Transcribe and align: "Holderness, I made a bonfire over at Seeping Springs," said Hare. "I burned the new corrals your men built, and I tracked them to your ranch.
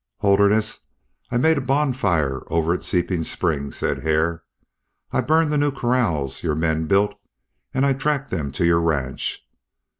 "Holderness, 0.17 0.87
I 1.29 1.37
made 1.37 1.59
a 1.59 1.61
bonfire 1.61 2.41
over 2.47 2.73
at 2.73 2.83
Seeping 2.83 3.21
Springs," 3.21 3.75
said 3.77 3.99
Hare. 3.99 4.41
"I 5.11 5.21
burned 5.21 5.51
the 5.51 5.59
new 5.59 5.71
corrals 5.71 6.41
your 6.41 6.55
men 6.55 6.87
built, 6.87 7.13
and 7.71 7.85
I 7.85 7.93
tracked 7.93 8.31
them 8.31 8.51
to 8.53 8.65
your 8.65 8.81
ranch. 8.81 9.47